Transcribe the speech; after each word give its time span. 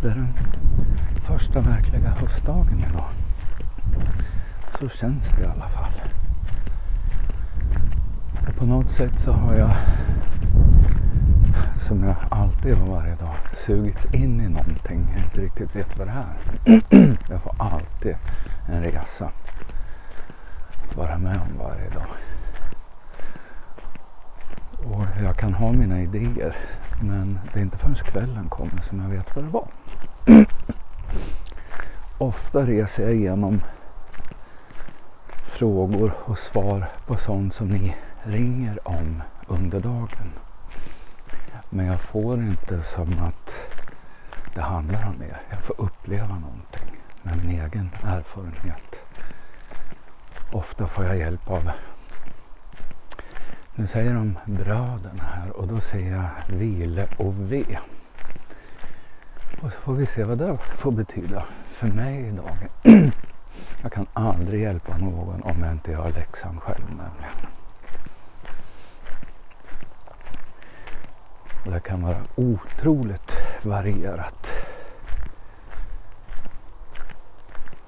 det 0.00 0.08
är 0.08 0.14
den 0.14 0.34
första 1.20 1.60
verkliga 1.60 2.08
höstdagen 2.08 2.84
idag. 2.90 3.10
Så 4.80 4.88
känns 4.88 5.30
det 5.36 5.42
i 5.42 5.46
alla 5.46 5.68
fall. 5.68 5.92
Och 8.48 8.54
på 8.54 8.66
något 8.66 8.90
sätt 8.90 9.18
så 9.18 9.32
har 9.32 9.54
jag, 9.54 9.70
som 11.76 12.04
jag 12.04 12.16
alltid 12.30 12.74
har 12.74 12.86
varje 12.86 13.14
dag, 13.14 13.34
sugits 13.54 14.06
in 14.14 14.40
i 14.40 14.48
någonting 14.48 15.08
jag 15.14 15.24
inte 15.24 15.40
riktigt 15.40 15.76
vet 15.76 15.98
vad 15.98 16.06
det 16.06 16.12
är. 16.12 17.16
jag 17.30 17.42
får 17.42 17.54
alltid 17.58 18.16
en 18.68 18.82
resa 18.82 19.30
att 20.82 20.96
vara 20.96 21.18
med 21.18 21.40
om 21.40 21.58
varje 21.58 21.90
dag. 21.90 22.06
Och 24.84 25.22
jag 25.24 25.36
kan 25.36 25.54
ha 25.54 25.72
mina 25.72 26.00
idéer 26.00 26.56
men 27.00 27.38
det 27.52 27.58
är 27.58 27.62
inte 27.62 27.78
förrän 27.78 27.94
kvällen 27.94 28.48
kommer 28.48 28.80
som 28.80 29.00
jag 29.00 29.08
vet 29.08 29.36
vad 29.36 29.44
det 29.44 29.50
var. 29.50 29.68
Ofta 32.18 32.66
reser 32.66 33.02
jag 33.02 33.14
igenom 33.14 33.60
frågor 35.42 36.12
och 36.24 36.38
svar 36.38 36.88
på 37.06 37.16
sånt 37.16 37.54
som 37.54 37.68
ni 37.68 37.96
ringer 38.22 38.88
om 38.88 39.22
under 39.46 39.80
dagen. 39.80 40.32
Men 41.70 41.86
jag 41.86 42.00
får 42.00 42.38
inte 42.38 42.82
som 42.82 43.18
att 43.18 43.56
det 44.54 44.60
handlar 44.60 45.08
om 45.08 45.22
er. 45.22 45.42
Jag 45.50 45.62
får 45.62 45.80
uppleva 45.80 46.38
någonting 46.38 47.02
med 47.22 47.36
min 47.36 47.60
egen 47.60 47.90
erfarenhet. 48.02 49.02
Ofta 50.52 50.86
får 50.86 51.04
jag 51.04 51.18
hjälp 51.18 51.50
av 51.50 51.70
nu 53.78 53.86
säger 53.86 54.14
de 54.14 54.38
bröden 54.46 55.20
här 55.20 55.50
och 55.56 55.68
då 55.68 55.80
ser 55.80 56.10
jag 56.10 56.56
vile 56.56 57.08
och 57.16 57.52
ve. 57.52 57.64
Och 59.62 59.72
så 59.72 59.80
får 59.80 59.94
vi 59.94 60.06
se 60.06 60.24
vad 60.24 60.38
det 60.38 60.58
får 60.58 60.90
betyda 60.90 61.44
för 61.66 61.86
mig 61.86 62.28
idag. 62.28 62.56
Jag 63.82 63.92
kan 63.92 64.06
aldrig 64.12 64.62
hjälpa 64.62 64.96
någon 64.98 65.42
om 65.42 65.62
jag 65.62 65.72
inte 65.72 65.90
gör 65.90 66.12
läxan 66.12 66.60
själv 66.60 66.84
nämligen. 66.88 67.48
Och 71.66 71.72
det 71.72 71.80
kan 71.80 72.02
vara 72.02 72.24
otroligt 72.34 73.36
varierat. 73.62 74.46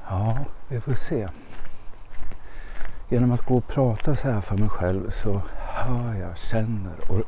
Ja, 0.08 0.38
vi 0.68 0.80
får 0.80 0.94
se. 0.94 1.28
Genom 3.08 3.32
att 3.32 3.46
gå 3.46 3.56
och 3.56 3.68
prata 3.68 4.16
så 4.16 4.30
här 4.30 4.40
för 4.40 4.56
mig 4.56 4.68
själv 4.68 5.10
så 5.10 5.42
hör 5.56 6.14
jag, 6.14 6.38
känner 6.38 7.10
och 7.10 7.22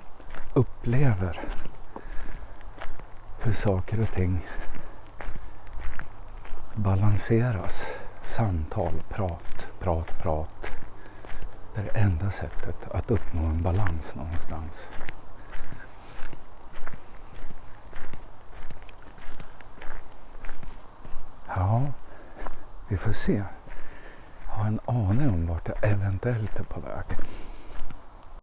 upplever 0.54 1.40
hur 3.44 3.52
saker 3.52 4.00
och 4.00 4.12
ting 4.12 4.46
balanseras. 6.74 7.86
Samtal, 8.22 8.92
prat, 9.08 9.68
prat, 9.80 10.18
prat. 10.18 10.72
Det 11.74 11.80
är 11.80 11.84
det 11.84 11.98
enda 11.98 12.30
sättet 12.30 12.88
att 12.90 13.10
uppnå 13.10 13.42
en 13.42 13.62
balans 13.62 14.14
någonstans. 14.14 14.86
Ja, 21.46 21.82
vi 22.88 22.96
får 22.96 23.12
se. 23.12 23.42
Jag 24.46 24.52
har 24.52 24.66
en 24.66 24.80
aning 24.86 25.28
om 25.30 25.46
vart 25.46 25.68
jag 25.68 25.76
eventuellt 25.90 26.58
är 26.58 26.64
på 26.64 26.80
väg. 26.80 27.04